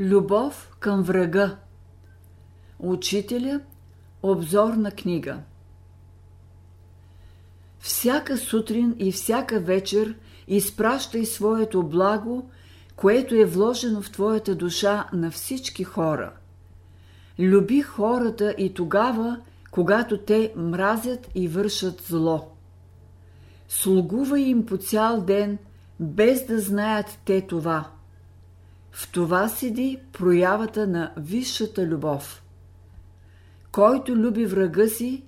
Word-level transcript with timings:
Любов 0.00 0.76
към 0.80 1.02
врага 1.02 1.56
Учителя 2.78 3.60
Обзорна 4.22 4.90
книга 4.90 5.38
Всяка 7.78 8.36
сутрин 8.36 8.94
и 8.98 9.12
всяка 9.12 9.60
вечер 9.60 10.14
изпращай 10.48 11.24
своето 11.24 11.82
благо, 11.82 12.50
което 12.96 13.34
е 13.34 13.44
вложено 13.44 14.02
в 14.02 14.10
твоята 14.10 14.54
душа 14.54 15.08
на 15.12 15.30
всички 15.30 15.84
хора. 15.84 16.32
Люби 17.38 17.80
хората 17.80 18.54
и 18.58 18.74
тогава, 18.74 19.40
когато 19.70 20.18
те 20.18 20.52
мразят 20.56 21.30
и 21.34 21.48
вършат 21.48 22.00
зло. 22.00 22.52
Слугувай 23.68 24.42
им 24.42 24.66
по 24.66 24.76
цял 24.76 25.20
ден, 25.20 25.58
без 26.00 26.46
да 26.46 26.60
знаят 26.60 27.18
те 27.24 27.46
това– 27.46 27.90
в 28.94 29.12
това 29.12 29.48
седи 29.48 29.98
проявата 30.12 30.86
на 30.86 31.12
висшата 31.16 31.86
любов. 31.86 32.42
Който 33.72 34.16
люби 34.16 34.46
врага 34.46 34.88
си, 34.88 35.22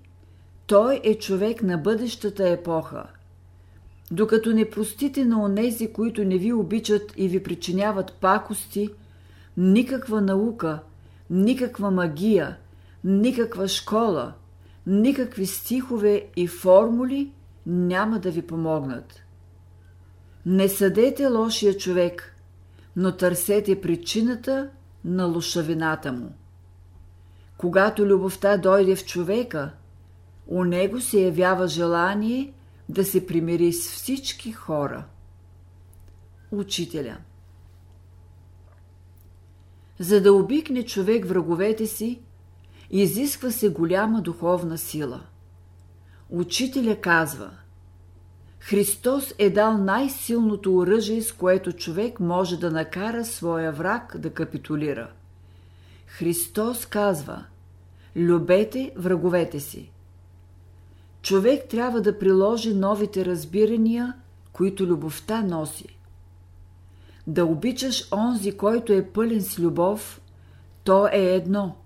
той 0.66 1.00
е 1.04 1.18
човек 1.18 1.62
на 1.62 1.78
бъдещата 1.78 2.48
епоха. 2.48 3.06
Докато 4.10 4.52
не 4.52 4.70
простите 4.70 5.24
на 5.24 5.42
онези, 5.42 5.92
които 5.92 6.24
не 6.24 6.38
ви 6.38 6.52
обичат 6.52 7.12
и 7.16 7.28
ви 7.28 7.42
причиняват 7.42 8.12
пакости, 8.12 8.90
никаква 9.56 10.20
наука, 10.20 10.78
никаква 11.30 11.90
магия, 11.90 12.56
никаква 13.04 13.68
школа, 13.68 14.32
никакви 14.87 15.46
стихове 15.46 16.26
и 16.37 16.46
формули 16.46 17.32
няма 17.66 18.18
да 18.18 18.30
ви 18.30 18.42
помогнат. 18.42 19.23
Не 20.46 20.68
съдете 20.68 21.26
лошия 21.26 21.76
човек– 21.76 22.32
но 22.96 23.16
търсете 23.16 23.80
причината 23.80 24.70
на 25.04 25.24
лошавината 25.24 26.12
му. 26.12 26.34
Когато 27.57 28.07
любовта 28.07 28.57
дойде 28.57 28.96
в 28.96 29.04
човека, 29.04 29.73
у 30.46 30.65
него 30.65 31.01
се 31.01 31.20
явява 31.20 31.68
желание 31.68 32.52
да 32.88 33.04
се 33.04 33.26
примири 33.26 33.73
с 33.73 33.90
всички 33.90 34.52
хора. 34.52 35.04
Учителя 36.51 37.16
За 39.98 40.20
да 40.23 40.32
обикне 40.32 40.85
човек 40.85 41.26
враговете 41.26 41.87
си, 41.87 42.20
изисква 42.90 43.51
се 43.51 43.68
голяма 43.68 44.23
духовна 44.23 44.79
сила. 44.79 45.20
Учителя 46.30 47.01
казва– 47.01 47.51
Христос 48.68 49.34
е 49.38 49.50
дал 49.50 49.78
най-силното 49.78 50.76
оръжие, 50.76 51.22
с 51.22 51.32
което 51.32 51.72
човек 51.72 52.20
може 52.20 52.56
да 52.56 52.70
накара 52.70 53.24
своя 53.24 53.73
враг 53.73 54.16
да 54.18 54.30
капитулира. 54.30 55.10
Христос 56.06 56.86
казва 56.86 57.45
Любете 58.16 58.92
враговете 58.96 59.60
си. 59.60 59.90
Човек 61.23 61.68
трябва 61.68 62.00
да 62.00 62.18
приложи 62.18 62.74
новите 62.74 63.24
разбирания, 63.24 64.14
които 64.53 64.86
любовта 64.86 65.42
носи. 65.42 65.98
Да 67.26 67.44
обичаш 67.44 68.12
онзи, 68.12 68.56
който 68.56 68.92
е 68.92 69.06
пълен 69.06 69.42
с 69.42 69.58
любов, 69.58 70.20
то 70.84 71.06
е 71.06 71.34
едно, 71.34 71.76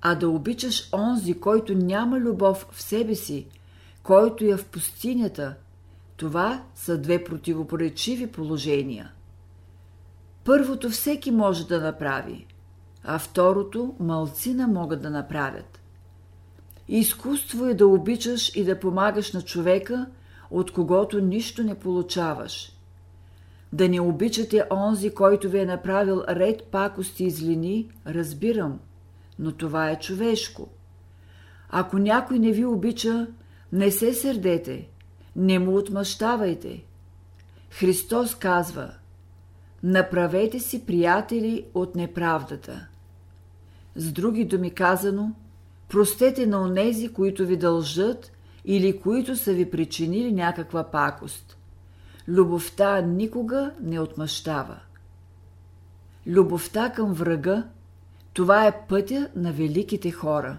а 0.00 0.14
да 0.14 0.28
обичаш 0.28 0.88
онзи, 0.92 1.40
който 1.40 1.74
няма 1.74 2.20
любов 2.20 2.66
в 2.70 2.82
себе 2.82 3.14
си, 3.14 3.46
който 4.02 4.44
е 4.44 4.56
в 4.56 4.64
пустинята– 4.64 5.54
това 6.16 6.62
са 6.74 6.98
две 6.98 7.24
противопоречиви 7.24 8.26
положения. 8.26 9.12
Първото 10.44 10.90
всеки 10.90 11.30
може 11.30 11.66
да 11.66 11.80
направи, 11.80 12.46
а 13.04 13.18
второто 13.18 13.94
малцина 14.00 14.68
могат 14.68 15.02
да 15.02 15.10
направят. 15.10 15.80
Изкуство 16.88 17.66
е 17.66 17.74
да 17.74 17.86
обичаш 17.86 18.56
и 18.56 18.64
да 18.64 18.80
помагаш 18.80 19.32
на 19.32 19.42
човека, 19.42 20.06
от 20.50 20.72
когото 20.72 21.20
нищо 21.20 21.62
не 21.62 21.74
получаваш. 21.74 22.72
Да 23.72 23.88
не 23.88 24.00
обичате 24.00 24.64
онзи, 24.70 25.14
който 25.14 25.48
ви 25.48 25.58
е 25.58 25.66
направил 25.66 26.22
ред 26.28 26.64
пакости 26.64 27.24
и 27.24 27.30
злини, 27.30 27.90
разбирам, 28.06 28.80
но 29.38 29.52
това 29.52 29.90
е 29.90 29.98
човешко. 29.98 30.68
Ако 31.70 31.98
някой 31.98 32.38
не 32.38 32.52
ви 32.52 32.64
обича, 32.64 33.26
не 33.72 33.90
се 33.90 34.14
сърдете– 34.14 34.88
не 35.36 35.58
му 35.58 35.76
отмъщавайте. 35.76 36.84
Христос 37.70 38.34
казва 38.34 38.94
Направете 39.82 40.60
си 40.60 40.86
приятели 40.86 41.64
от 41.74 41.94
неправдата. 41.94 42.86
С 43.96 44.12
други 44.12 44.44
думи 44.44 44.70
казано, 44.70 45.32
простете 45.88 46.46
на 46.46 46.62
онези, 46.62 47.08
които 47.08 47.46
ви 47.46 47.56
дължат 47.56 48.32
или 48.64 49.00
които 49.00 49.36
са 49.36 49.52
ви 49.52 49.70
причинили 49.70 50.32
някаква 50.32 50.90
пакост. 50.90 51.56
Любовта 52.28 53.00
никога 53.00 53.72
не 53.80 54.00
отмъщава. 54.00 54.76
Любовта 56.26 56.92
към 56.92 57.12
врага– 57.12 57.68
това 58.34 58.66
е 58.66 58.86
пътя 58.88 59.28
на 59.36 59.52
великите 59.52 60.10
хора. 60.10 60.58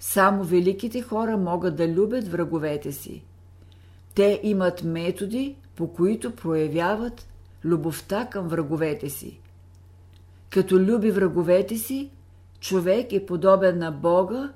Само 0.00 0.44
великите 0.44 1.02
хора 1.02 1.36
могат 1.36 1.76
да 1.76 1.88
любят 1.88 2.28
враговете 2.28 2.92
си– 2.92 3.22
те 4.14 4.40
имат 4.42 4.84
методи, 4.84 5.56
по 5.76 5.92
които 5.92 6.36
проявяват 6.36 7.26
любовта 7.64 8.26
към 8.26 8.48
враговете 8.48 9.10
си. 9.10 9.40
Като 10.50 10.78
люби 10.78 11.10
враговете 11.10 11.78
си, 11.78 12.10
човек 12.60 13.12
е 13.12 13.26
подобен 13.26 13.78
на 13.78 13.90
Бога, 13.90 14.52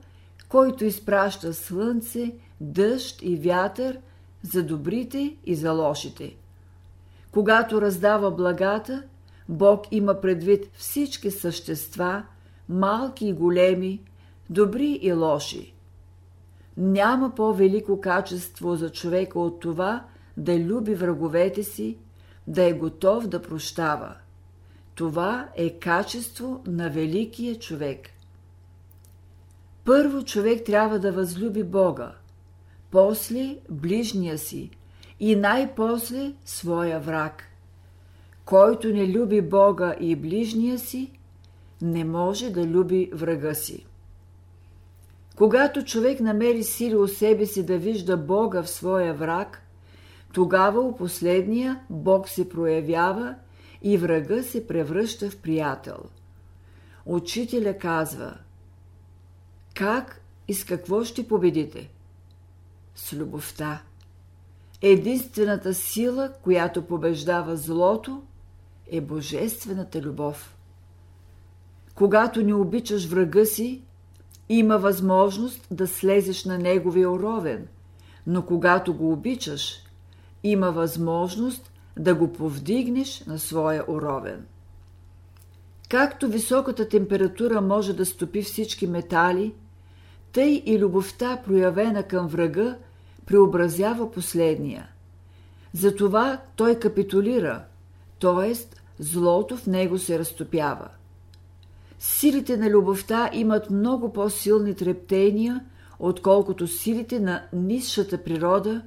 който 0.49 0.85
изпраща 0.85 1.55
слънце, 1.55 2.33
дъжд 2.61 3.23
и 3.23 3.37
вятър 3.37 3.99
за 4.43 4.63
добрите 4.63 5.37
и 5.47 5.55
за 5.55 5.73
лошите. 5.73 6.37
Когато 7.31 7.83
раздава 7.83 8.31
благата, 8.31 9.03
Бог 9.49 9.87
има 9.91 10.21
предвид 10.21 10.71
всички 10.73 11.31
същества, 11.31 12.23
малки 12.69 13.27
и 13.27 13.33
големи, 13.33 14.01
добри 14.51 14.99
и 15.03 15.13
лоши. 15.13 15.75
Няма 16.81 17.35
по-велико 17.35 18.01
качество 18.01 18.77
за 18.77 18.91
човека 18.91 19.41
от 19.41 19.61
това 19.61 20.05
да 20.37 20.59
люби 20.59 20.95
враговете 20.95 21.63
си, 21.63 21.99
да 22.47 22.63
е 22.63 22.73
готов 22.73 23.27
да 23.27 23.43
прощава. 23.43 24.15
Това 24.95 25.49
е 25.57 25.79
качество 25.79 26.63
на 26.67 26.91
великия 26.91 27.59
човек. 27.59 28.09
Първо 29.85 30.25
човек 30.25 30.65
трябва 30.65 30.99
да 30.99 31.13
възлюби 31.13 31.65
Бога, 31.65 32.13
после 32.91 33.57
ближния 33.71 34.39
си 34.39 34.71
и 35.21 35.37
най-после 35.37 36.33
своя 36.45 37.01
враг. 37.01 37.45
Който 38.45 38.89
не 38.89 39.09
люби 39.09 39.43
Бога 39.43 39.95
и 40.01 40.17
ближния 40.17 40.79
си, 40.79 41.13
не 41.83 42.05
може 42.05 42.51
да 42.51 42.67
люби 42.67 43.11
врага 43.15 43.55
си. 43.55 43.87
Когато 45.39 45.85
човек 45.85 46.21
намери 46.21 46.65
сили 46.65 46.97
у 46.97 47.09
себе 47.09 47.47
си 47.47 47.67
да 47.67 47.79
вижда 47.79 48.17
Бога 48.17 48.63
в 48.63 48.71
своя 48.71 49.15
враг, 49.15 49.63
тогава 50.33 50.81
у 50.81 50.97
последния 50.97 51.81
Бог 51.91 52.29
се 52.29 52.49
проявява 52.49 53.35
и 53.83 53.99
врага 53.99 54.43
се 54.43 54.67
превръща 54.67 55.31
в 55.31 55.39
приятел. 55.39 55.99
Учителя 57.07 57.79
казва 57.79 58.39
Как 59.75 60.21
и 60.49 60.55
с 60.55 60.65
какво 60.65 61.05
ще 61.05 61.29
победите? 61.29 61.91
С 62.95 63.13
любовта. 63.13 63.83
Единствената 64.83 65.75
сила, 65.75 66.33
която 66.43 66.87
побеждава 66.87 67.57
злото, 67.57 68.23
е 68.91 69.01
божествената 69.01 70.01
любов. 70.03 70.57
Когато 71.95 72.43
не 72.43 72.55
обичаш 72.55 73.07
врага 73.07 73.45
си, 73.45 73.83
има 74.49 74.79
възможност 74.79 75.67
да 75.71 75.87
слезеш 75.87 76.45
на 76.45 76.59
неговия 76.59 77.11
уровен, 77.11 77.67
но 78.27 78.43
когато 78.43 78.95
го 78.95 79.13
обичаш, 79.13 79.83
има 80.43 80.73
възможност 80.73 81.73
да 81.99 82.15
го 82.15 82.33
повдигнеш 82.33 83.25
на 83.27 83.39
своя 83.39 83.85
уровен. 83.89 84.47
Както 85.89 86.29
високата 86.29 86.89
температура 86.89 87.61
може 87.61 87.93
да 87.93 88.07
стопи 88.07 88.43
всички 88.43 88.87
метали, 88.87 89.55
тъй 90.33 90.63
и 90.67 90.79
любовта, 90.79 91.43
проявена 91.45 92.03
към 92.03 92.27
врага, 92.27 92.77
преобразява 93.27 94.11
последния. 94.11 94.89
Затова 95.73 96.41
той 96.57 96.79
капитулира, 96.79 97.65
т.е. 98.21 98.55
злото 98.99 99.57
в 99.57 99.67
него 99.67 99.99
се 99.99 100.19
разтопява. 100.19 100.89
Силите 101.99 102.57
на 102.57 102.71
любовта 102.71 103.31
имат 103.33 103.71
много 103.71 104.13
по-силни 104.13 104.75
трептения, 104.75 105.65
отколкото 105.99 106.67
силите 106.67 107.21
на 107.21 107.43
низшата 107.53 108.25
природа, 108.25 108.83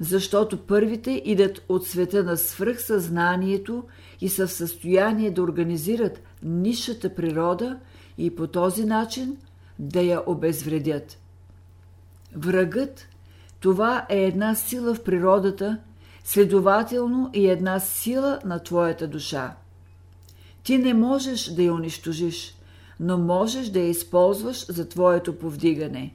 защото 0.00 0.58
първите 0.58 1.22
идат 1.24 1.64
от 1.68 1.86
света 1.86 2.24
на 2.24 2.36
свръхсъзнанието 2.36 3.84
и 4.20 4.28
са 4.28 4.46
в 4.46 4.52
състояние 4.52 5.30
да 5.30 5.42
организират 5.42 6.22
нишата 6.42 7.14
природа 7.14 7.78
и 8.18 8.34
по 8.34 8.46
този 8.46 8.84
начин 8.84 9.36
да 9.78 10.00
я 10.00 10.22
обезвредят. 10.26 11.18
Врагът– 12.36 13.08
това 13.62 14.06
е 14.08 14.24
една 14.24 14.54
сила 14.54 14.94
в 14.94 15.02
природата, 15.02 15.78
следователно 16.24 17.30
и 17.32 17.48
една 17.48 17.80
сила 17.80 18.38
на 18.44 18.58
твоята 18.58 19.08
душа. 19.08 19.56
Ти 20.62 20.78
не 20.78 20.94
можеш 20.94 21.44
да 21.44 21.62
я 21.62 21.74
унищожиш, 21.74 22.54
но 23.00 23.18
можеш 23.18 23.68
да 23.68 23.80
я 23.80 23.88
използваш 23.88 24.66
за 24.72 24.88
твоето 24.88 25.38
повдигане. 25.38 26.14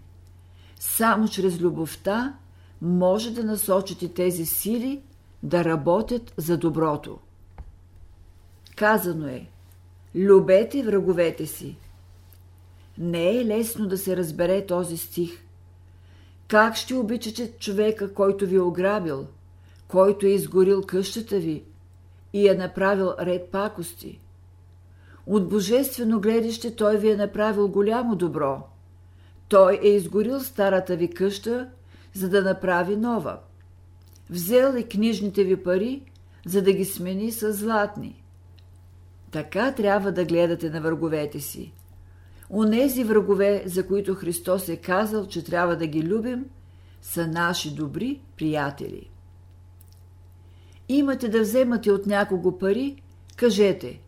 Само 0.79 1.27
чрез 1.27 1.59
любовта 1.59 2.33
може 2.81 3.31
да 3.31 3.43
насочите 3.43 4.13
тези 4.13 4.45
сили 4.45 5.01
да 5.43 5.65
работят 5.65 6.33
за 6.37 6.57
доброто. 6.57 7.19
Казано 8.75 9.27
е 9.27 9.47
Любете 10.15 10.83
враговете 10.83 11.45
си. 11.45 11.77
Не 12.97 13.37
е 13.37 13.45
лесно 13.45 13.87
да 13.87 13.97
се 13.97 14.17
разбере 14.17 14.65
този 14.65 14.97
стих. 14.97 15.43
Как 16.47 16.75
ще 16.75 16.95
обичате 16.95 17.51
човека, 17.59 18.13
който 18.13 18.47
ви 18.47 18.55
е 18.55 18.61
ограбил, 18.61 19.27
който 19.87 20.25
е 20.25 20.29
изгорил 20.29 20.81
къщата 20.81 21.39
ви 21.39 21.63
и 22.33 22.49
е 22.49 22.53
направил 22.53 23.13
ред 23.19 23.49
пакости? 23.51 24.19
От 25.27 25.49
божествено 25.49 26.21
гледаще 26.21 26.75
той 26.75 26.97
ви 26.97 27.11
е 27.11 27.15
направил 27.15 27.67
голямо 27.67 28.15
добро. 28.15 28.63
Той 29.47 29.79
е 29.83 29.87
изгорил 29.87 30.39
старата 30.39 30.95
ви 30.95 31.09
къща, 31.09 31.69
за 32.13 32.29
да 32.29 32.41
направи 32.41 32.95
нова. 32.95 33.39
Взел 34.29 34.73
е 34.77 34.83
книжните 34.83 35.43
ви 35.43 35.63
пари, 35.63 36.01
за 36.45 36.61
да 36.61 36.73
ги 36.73 36.85
смени 36.85 37.31
с 37.31 37.53
златни. 37.53 38.23
Така 39.31 39.71
трябва 39.71 40.11
да 40.11 40.25
гледате 40.25 40.69
на 40.69 40.81
враговете 40.81 41.39
си. 41.39 41.73
Онези 42.49 43.03
врагове, 43.03 43.63
за 43.65 43.87
които 43.87 44.15
Христос 44.15 44.69
е 44.69 44.77
казал, 44.77 45.27
че 45.27 45.43
трябва 45.43 45.75
да 45.75 45.87
ги 45.87 46.03
любим, 46.03 46.45
са 47.01 47.27
наши 47.27 47.75
добри 47.75 48.21
приятели. 48.37 49.09
Имате 50.89 51.29
да 51.29 51.41
вземате 51.41 51.91
от 51.91 52.05
някого 52.05 52.57
пари, 52.57 53.01
кажете 53.35 54.01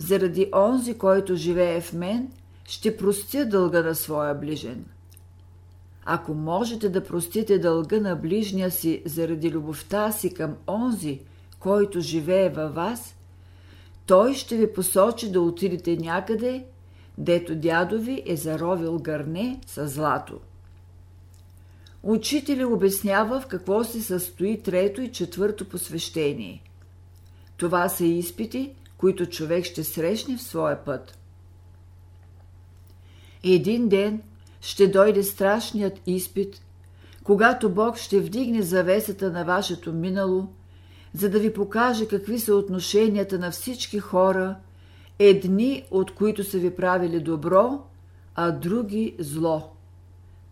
Заради 0.00 0.50
онзи, 0.54 0.94
който 0.94 1.36
живее 1.36 1.80
в 1.80 1.92
мен, 1.92 2.32
ще 2.64 2.96
простя 2.96 3.46
дълга 3.46 3.82
на 3.82 3.94
своя 3.94 4.34
ближен. 4.34 4.84
Ако 6.04 6.34
можете 6.34 6.88
да 6.88 7.04
простите 7.04 7.58
дълга 7.58 8.00
на 8.00 8.16
ближния 8.16 8.70
си 8.70 9.02
заради 9.06 9.50
любовта 9.50 10.12
си 10.12 10.34
към 10.34 10.56
онзи, 10.68 11.20
който 11.58 12.00
живее 12.00 12.50
във 12.50 12.74
вас, 12.74 13.14
той 14.06 14.34
ще 14.34 14.56
ви 14.56 14.72
посочи 14.72 15.32
да 15.32 15.40
отидете 15.40 15.96
някъде, 15.96 16.64
дето 17.18 17.54
дядо 17.54 17.98
ви 17.98 18.22
е 18.26 18.36
заровил 18.36 18.98
гърне 18.98 19.60
с 19.66 19.88
злато. 19.88 20.40
Учителя 22.02 22.68
обяснява 22.68 23.40
в 23.40 23.46
какво 23.46 23.84
се 23.84 24.00
състои 24.00 24.62
трето 24.62 25.02
и 25.02 25.12
четвърто 25.12 25.68
посвещение. 25.68 26.62
Това 27.56 27.88
са 27.88 28.04
изпити, 28.04 28.74
които 29.00 29.26
човек 29.26 29.64
ще 29.64 29.84
срещне 29.84 30.36
в 30.36 30.42
своя 30.42 30.84
път. 30.84 31.18
Един 33.44 33.88
ден 33.88 34.22
ще 34.60 34.88
дойде 34.88 35.22
страшният 35.22 36.00
изпит, 36.06 36.62
когато 37.24 37.70
Бог 37.70 37.96
ще 37.96 38.20
вдигне 38.20 38.62
завесата 38.62 39.30
на 39.30 39.44
вашето 39.44 39.92
минало, 39.92 40.48
за 41.14 41.30
да 41.30 41.38
ви 41.38 41.52
покаже 41.52 42.08
какви 42.08 42.38
са 42.38 42.54
отношенията 42.54 43.38
на 43.38 43.50
всички 43.50 43.98
хора, 43.98 44.56
едни 45.18 45.84
от 45.90 46.14
които 46.14 46.44
са 46.44 46.58
ви 46.58 46.76
правили 46.76 47.20
добро, 47.20 47.82
а 48.34 48.50
други 48.50 49.16
зло. 49.18 49.70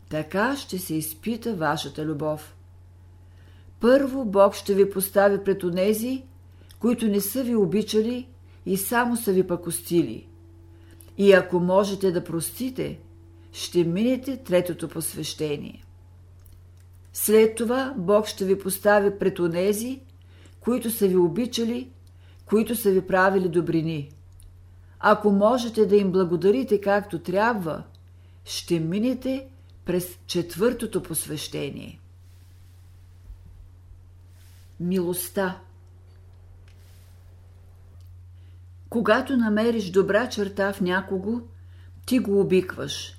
Така 0.09 0.57
ще 0.57 0.79
се 0.79 0.95
изпита 0.95 1.55
вашата 1.55 2.05
любов. 2.05 2.57
Първо 3.81 4.25
Бог 4.25 4.55
ще 4.55 4.75
ви 4.75 4.91
постави 4.91 5.45
пред 5.45 5.65
онези, 5.65 6.23
които 6.79 7.07
не 7.07 7.21
са 7.21 7.43
ви 7.43 7.55
обичали 7.55 8.27
и 8.69 8.77
само 8.77 9.17
са 9.17 9.33
ви 9.33 9.47
пакостили. 9.47 10.29
И 11.19 11.33
ако 11.33 11.61
можете 11.61 12.13
да 12.13 12.25
простите, 12.25 12.99
ще 13.53 13.85
минете 13.85 14.37
третото 14.37 14.89
посвещение. 14.89 15.85
След 17.13 17.55
това 17.55 17.95
Бог 17.97 18.27
ще 18.27 18.45
ви 18.45 18.59
постави 18.59 19.19
пред 19.19 19.39
онези, 19.39 20.01
които 20.61 20.91
са 20.91 21.09
ви 21.09 21.17
обичали, 21.17 21.91
които 22.47 22.77
са 22.77 22.91
ви 22.91 23.07
правили 23.07 23.49
добрини. 23.49 24.11
Ако 25.01 25.31
можете 25.31 25.87
да 25.87 25.97
им 25.97 26.13
благодарите 26.13 26.81
както 26.81 27.19
трябва, 27.19 27.83
ще 28.45 28.81
минете 28.81 29.47
през 29.85 30.19
четвъртото 30.27 31.03
посвещение. 31.03 32.01
Милостта 34.81 35.61
Когато 38.89 39.37
намериш 39.37 39.91
добра 39.91 40.29
черта 40.29 40.73
в 40.73 40.81
някого, 40.81 41.41
ти 42.07 42.19
го 42.19 42.41
обикваш. 42.41 43.15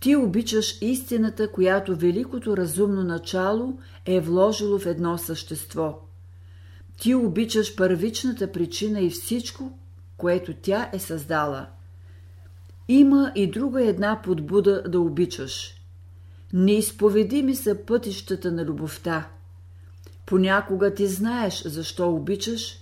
Ти 0.00 0.16
обичаш 0.16 0.78
истината, 0.80 1.52
която 1.52 1.96
великото 1.96 2.56
разумно 2.56 3.04
начало 3.04 3.78
е 4.06 4.20
вложило 4.20 4.78
в 4.78 4.86
едно 4.86 5.18
същество. 5.18 5.98
Ти 7.00 7.14
обичаш 7.14 7.76
първичната 7.76 8.52
причина 8.52 9.00
и 9.00 9.10
всичко, 9.10 9.78
което 10.16 10.54
тя 10.62 10.90
е 10.92 10.98
създала. 10.98 11.66
Има 12.88 13.32
и 13.34 13.50
друга 13.50 13.84
една 13.84 14.20
подбуда 14.24 14.82
да 14.82 15.00
обичаш. 15.00 15.74
Неизповедими 16.52 17.56
са 17.56 17.74
пътищата 17.86 18.52
на 18.52 18.64
любовта. 18.64 19.28
Понякога 20.26 20.94
ти 20.94 21.06
знаеш 21.06 21.62
защо 21.62 22.10
обичаш, 22.10 22.81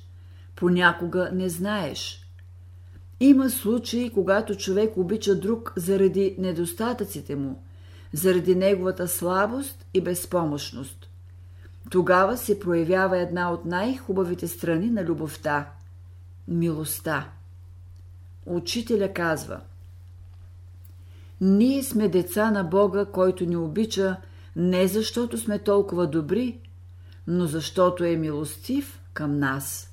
понякога 0.61 1.31
не 1.33 1.49
знаеш. 1.49 2.27
Има 3.21 3.51
случаи, 3.51 4.11
когато 4.11 4.55
човек 4.55 4.97
обича 4.97 5.35
друг 5.35 5.73
заради 5.77 6.37
недостатъците 6.39 7.37
му, 7.37 7.63
заради 8.13 8.55
неговата 8.55 9.09
слабост 9.09 9.87
и 9.95 10.01
безпомощност. 10.01 11.11
Тогава 11.91 12.37
се 12.37 12.61
проявява 12.61 13.19
една 13.19 13.53
от 13.53 13.65
най-хубавите 13.65 14.49
страни 14.49 14.91
на 14.91 15.05
любовта– 15.05 15.73
милостта. 16.49 17.29
Учителя 18.47 19.13
казва 19.13 19.61
Ние 21.41 21.83
сме 21.83 22.09
деца 22.09 22.51
на 22.51 22.65
Бога, 22.65 23.05
който 23.05 23.45
ни 23.45 23.57
обича 23.57 24.17
не 24.57 24.89
защото 24.89 25.39
сме 25.39 25.59
толкова 25.59 26.07
добри, 26.07 26.61
но 27.27 27.47
защото 27.47 28.05
е 28.05 28.17
милостив 28.17 29.01
към 29.13 29.39
нас. 29.39 29.90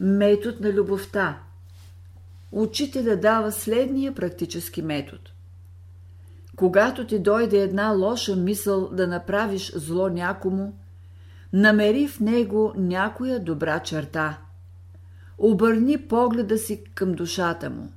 Метод 0.00 0.56
на 0.60 0.72
любовта. 0.72 1.38
Учителя 2.52 3.16
дава 3.16 3.52
следния 3.52 4.14
практически 4.14 4.82
метод. 4.82 5.22
Когато 6.56 7.06
ти 7.06 7.18
дойде 7.18 7.58
една 7.58 7.90
лоша 7.90 8.36
мисъл 8.36 8.88
да 8.88 9.06
направиш 9.06 9.72
зло 9.74 10.08
някому, 10.08 10.78
намери 11.52 12.08
в 12.08 12.20
него 12.20 12.72
някоя 12.76 13.40
добра 13.40 13.80
черта. 13.80 14.38
Обърни 15.38 15.98
погледа 15.98 16.58
си 16.58 16.84
към 16.94 17.12
душата 17.12 17.70
му. 17.70 17.92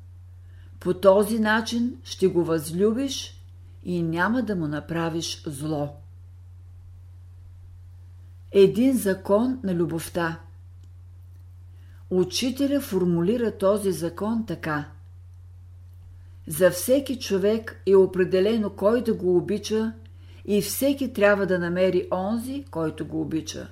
По 0.79 0.93
този 0.93 1.39
начин 1.39 1.97
ще 2.03 2.27
го 2.27 2.43
възлюбиш 2.43 3.41
и 3.83 4.03
няма 4.03 4.41
да 4.41 4.55
му 4.55 4.67
направиш 4.67 5.43
зло. 5.45 5.95
Един 8.51 8.97
закон 8.97 9.59
на 9.63 9.75
любовта– 9.75 10.39
Учителя 12.09 12.81
формулира 12.81 13.57
този 13.57 13.91
закон 13.91 14.45
така. 14.45 14.85
За 16.47 16.71
всеки 16.71 17.19
човек 17.19 17.81
е 17.85 17.95
определено 17.95 18.69
кой 18.69 19.03
да 19.03 19.13
го 19.13 19.37
обича 19.37 19.93
и 20.45 20.61
всеки 20.61 21.13
трябва 21.13 21.45
да 21.45 21.59
намери 21.59 22.07
онзи, 22.11 22.65
който 22.71 23.05
го 23.05 23.21
обича. 23.21 23.67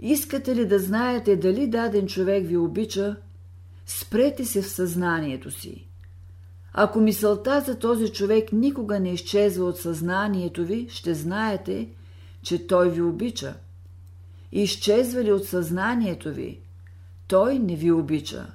Искате 0.00 0.56
ли 0.56 0.66
да 0.66 0.78
знаете 0.78 1.36
дали 1.36 1.66
даден 1.66 2.06
човек 2.06 2.46
ви 2.46 2.56
обича, 2.56 3.16
спрете 3.86 4.44
се 4.44 4.62
в 4.62 4.68
съзнанието 4.68 5.50
си. 5.50 5.86
Ако 6.72 7.00
мисълта 7.00 7.60
за 7.60 7.78
този 7.78 8.08
човек 8.08 8.52
никога 8.52 9.00
не 9.00 9.12
изчезва 9.12 9.64
от 9.64 9.78
съзнанието 9.78 10.64
ви, 10.64 10.86
ще 10.90 11.14
знаете, 11.14 11.88
че 12.42 12.66
той 12.66 12.90
ви 12.90 13.02
обича. 13.02 13.54
Изчезва 14.52 15.24
ли 15.24 15.32
от 15.32 15.44
съзнанието 15.44 16.32
ви, 16.32 16.60
той 17.26 17.58
не 17.58 17.76
ви 17.76 17.92
обича. 17.92 18.46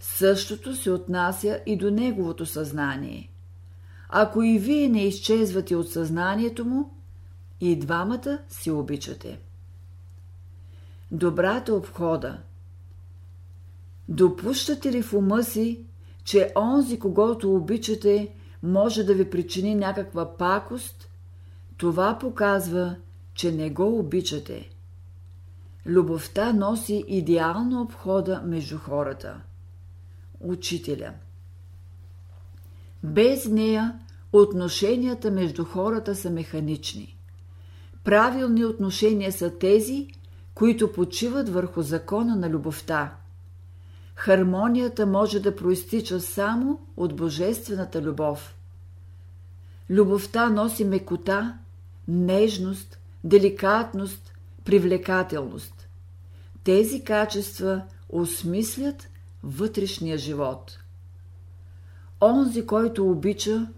Същото 0.00 0.76
се 0.76 0.90
отнася 0.90 1.60
и 1.66 1.76
до 1.76 1.90
неговото 1.90 2.46
съзнание. 2.46 3.30
Ако 4.08 4.42
и 4.42 4.58
вие 4.58 4.88
не 4.88 5.04
изчезвате 5.04 5.76
от 5.76 5.90
съзнанието 5.90 6.64
му, 6.64 6.90
и 7.62 7.76
двамата 7.76 8.38
си 8.48 8.70
обичате. 8.70 9.40
Добрата 11.12 11.74
обхода 11.74 12.38
Допущате 14.08 14.92
ли 14.92 15.02
в 15.02 15.14
ума 15.14 15.42
си, 15.42 15.84
че 16.24 16.52
онзи, 16.56 16.98
когато 16.98 17.54
обичате, 17.54 18.34
може 18.62 19.04
да 19.04 19.14
ви 19.14 19.30
причини 19.30 19.74
някаква 19.74 20.36
пакост, 20.36 21.08
това 21.76 22.18
показва, 22.18 22.96
че 23.34 23.52
не 23.52 23.70
го 23.70 23.98
обичате. 23.98 24.70
Любовта 25.86 26.52
носи 26.52 27.04
идеална 27.08 27.82
обхода 27.82 28.42
между 28.44 28.78
хората. 28.78 29.40
Учителя 30.40 31.12
Без 33.02 33.46
нея 33.46 33.98
отношенията 34.32 35.30
между 35.30 35.64
хората 35.64 36.14
са 36.14 36.30
механични. 36.30 37.16
Правилни 38.04 38.64
отношения 38.64 39.32
са 39.32 39.58
тези, 39.58 40.08
които 40.54 40.92
почиват 40.92 41.48
върху 41.48 41.82
закона 41.82 42.36
на 42.36 42.50
любовта. 42.50 43.14
Хармонията 44.14 45.06
може 45.06 45.40
да 45.40 45.56
проистича 45.56 46.20
само 46.20 46.80
от 46.96 47.16
божествената 47.16 48.02
любов. 48.02 48.56
Любовта 49.90 50.50
носи 50.50 50.84
мекота, 50.84 51.58
нежност, 52.08 52.98
деликатност, 53.24 54.31
привлекателност. 54.64 55.88
Тези 56.64 57.04
качества 57.04 57.82
осмислят 58.08 59.08
вътрешния 59.42 60.18
живот. 60.18 60.78
Онзи, 62.20 62.66
който 62.66 63.10
обича, 63.10 63.68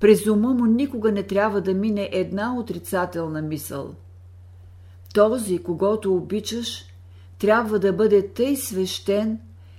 през 0.00 0.26
ума 0.26 0.54
му 0.54 0.66
никога 0.66 1.12
не 1.12 1.22
трябва 1.22 1.60
да 1.60 1.74
мине 1.74 2.08
една 2.12 2.58
отрицателна 2.58 3.42
мисъл. 3.42 3.94
Този, 5.14 5.58
когато 5.58 6.14
обичаш, 6.14 6.84
трябва 7.38 7.78
да 7.78 7.92
бъде 7.92 8.28
тъй 8.28 8.56
свещен, 8.56 9.38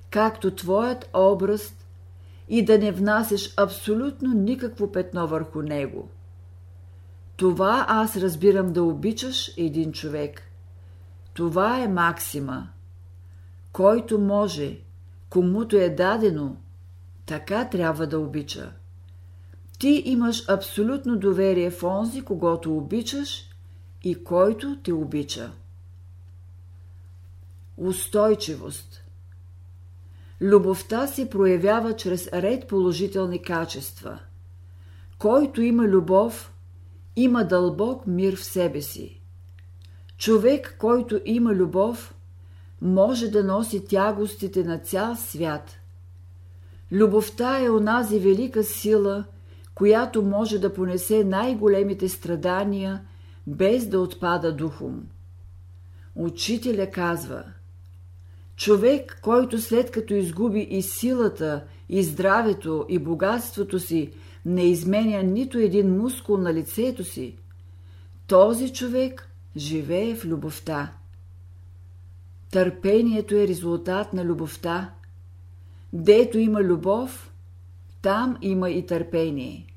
както 0.09 0.55
твоят 0.55 1.09
образ 1.13 1.75
и 2.49 2.65
да 2.65 2.77
не 2.77 2.91
внасяш 2.91 3.53
абсолютно 3.57 4.33
никакво 4.33 4.91
петно 4.91 5.27
върху 5.27 5.61
него. 5.61 6.09
Това 7.43 7.85
аз 7.89 8.17
разбирам 8.17 8.73
да 8.73 8.83
обичаш 8.83 9.51
един 9.57 9.91
човек. 9.91 10.41
Това 11.33 11.79
е 11.79 11.87
максима. 11.87 12.69
Който 13.71 14.19
може, 14.19 14.79
комуто 15.29 15.75
е 15.75 15.89
дадено, 15.89 16.57
така 17.25 17.69
трябва 17.69 18.07
да 18.07 18.19
обича. 18.19 18.71
Ти 19.79 20.03
имаш 20.05 20.49
абсолютно 20.49 21.19
доверие 21.19 21.71
в 21.71 21.83
онзи, 21.83 22.21
когато 22.21 22.77
обичаш 22.77 23.49
и 24.03 24.23
който 24.23 24.77
те 24.83 24.93
обича. 24.93 25.51
Устойчивост 27.77 29.03
Любовта 30.41 31.07
се 31.07 31.29
проявява 31.29 31.95
чрез 31.95 32.27
ред 32.33 32.67
положителни 32.67 33.41
качества. 33.41 34.19
Който 35.17 35.61
има 35.61 35.83
любов, 35.83 36.52
има 37.15 37.43
дълбок 37.43 38.07
мир 38.07 38.35
в 38.35 38.43
себе 38.43 38.81
си. 38.81 39.21
Човек, 40.17 40.75
който 40.79 41.21
има 41.25 41.53
любов, 41.53 42.15
може 42.81 43.27
да 43.27 43.43
носи 43.43 43.85
тягостите 43.85 44.63
на 44.63 44.79
цял 44.79 45.15
свят. 45.15 45.71
Любовта 46.91 47.59
е 47.59 47.69
онази 47.69 48.19
велика 48.19 48.63
сила, 48.63 49.25
която 49.75 50.21
може 50.21 50.59
да 50.59 50.73
понесе 50.73 51.23
най-големите 51.23 52.09
страдания, 52.09 53.01
без 53.47 53.87
да 53.87 53.99
отпада 53.99 54.55
духом. 54.55 55.03
Учителя 56.15 56.89
казва– 56.89 57.43
Човек, 58.55 59.19
който 59.21 59.61
след 59.61 59.91
като 59.91 60.13
изгуби 60.13 60.59
и 60.59 60.81
силата, 60.81 61.63
и 61.89 62.03
здравето, 62.03 62.85
и 62.89 62.99
богатството 62.99 63.79
си, 63.79 64.11
не 64.45 64.63
изменя 64.63 65.23
нито 65.23 65.57
един 65.57 65.97
мускул 65.97 66.37
на 66.37 66.53
лицето 66.53 67.03
си, 67.03 67.37
този 68.27 68.73
човек 68.73 69.29
живее 69.57 70.15
в 70.15 70.25
любовта. 70.25 70.93
Търпението 72.51 73.35
е 73.35 73.47
резултат 73.47 74.13
на 74.13 74.25
любовта. 74.25 74.93
Дето 75.93 76.37
има 76.37 76.61
любов, 76.61 77.33
там 78.01 78.37
има 78.41 78.69
и 78.69 78.85
търпение. 78.85 79.67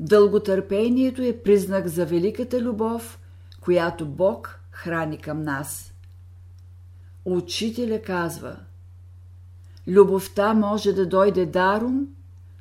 Дълготърпението 0.00 1.22
е 1.22 1.42
признак 1.42 1.86
за 1.86 2.06
великата 2.06 2.62
любов, 2.62 3.20
която 3.60 4.06
Бог 4.06 4.60
храни 4.70 5.18
към 5.18 5.42
нас. 5.42 5.94
Учителя 7.24 8.02
казва 8.02 8.56
Любовта 9.86 10.54
може 10.54 10.92
да 10.92 11.06
дойде 11.06 11.46
даром, 11.46 12.08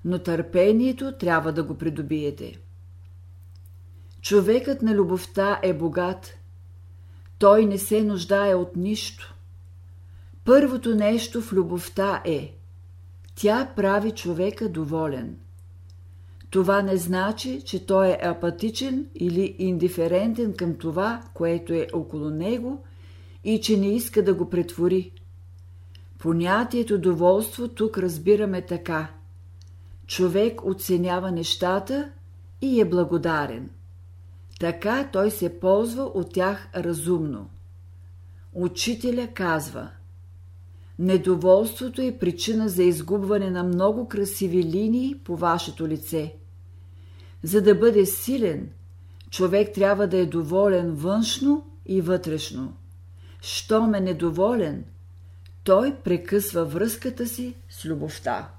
но 0.05 0.19
търпението 0.19 1.11
трябва 1.11 1.53
да 1.53 1.63
го 1.63 1.77
придобиете. 1.77 2.59
Човекът 4.21 4.81
на 4.81 4.95
любовта 4.95 5.59
е 5.63 5.73
богат. 5.73 6.37
Той 7.39 7.65
не 7.65 7.77
се 7.77 8.03
нуждае 8.03 8.55
от 8.55 8.75
нищо. 8.75 9.35
Първото 10.43 10.95
нещо 10.95 11.41
в 11.41 11.53
любовта 11.53 12.21
е 12.25 12.53
тя 13.35 13.71
прави 13.75 14.11
човека 14.11 14.69
доволен. 14.69 15.37
Това 16.49 16.81
не 16.81 16.97
значи, 16.97 17.61
че 17.61 17.85
той 17.85 18.07
е 18.07 18.19
апатичен 18.23 19.09
или 19.15 19.55
индиферентен 19.59 20.53
към 20.53 20.75
това, 20.75 21.23
което 21.33 21.73
е 21.73 21.87
около 21.93 22.29
него 22.29 22.83
и 23.43 23.61
че 23.61 23.77
не 23.77 23.95
иска 23.95 24.23
да 24.23 24.33
го 24.33 24.49
претвори. 24.49 25.11
Понятието 26.19 26.97
доволство 26.97 27.67
тук 27.67 27.97
разбираме 27.97 28.61
така. 28.61 29.16
Човек 30.07 30.65
оценява 30.65 31.31
нещата 31.31 32.11
и 32.61 32.81
е 32.81 32.85
благодарен. 32.85 33.69
Така 34.59 35.09
той 35.13 35.31
се 35.31 35.59
ползва 35.59 36.03
от 36.03 36.33
тях 36.33 36.69
разумно. 36.75 37.49
Учителя 38.53 39.27
казва 39.33 39.89
Недоволството 40.99 42.01
е 42.01 42.17
причина 42.17 42.69
за 42.69 42.83
изгубване 42.83 43.49
на 43.49 43.63
много 43.63 44.07
красиви 44.07 44.63
линии 44.63 45.15
по 45.23 45.35
вашето 45.35 45.87
лице. 45.87 46.35
За 47.43 47.61
да 47.61 47.75
бъде 47.75 48.05
силен, 48.05 48.69
човек 49.29 49.73
трябва 49.73 50.07
да 50.07 50.17
е 50.17 50.25
доволен 50.25 50.91
външно 50.91 51.65
и 51.85 52.01
вътрешно. 52.01 52.73
Щом 53.41 53.95
е 53.95 53.99
недоволен, 53.99 54.85
той 55.63 55.95
прекъсва 55.95 56.65
връзката 56.65 57.27
си 57.27 57.55
с 57.69 57.85
любовта. 57.85 58.56